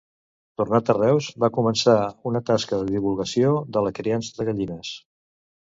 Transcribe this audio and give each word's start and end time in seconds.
Tornat 0.61 0.87
a 0.93 0.95
Reus, 0.97 1.27
va 1.43 1.49
començar 1.57 1.95
una 2.31 2.43
tasca 2.49 2.81
de 2.81 2.89
divulgació 2.97 3.55
de 3.77 3.87
la 3.89 3.95
criança 4.01 4.37
de 4.43 4.51
gallines. 4.51 4.99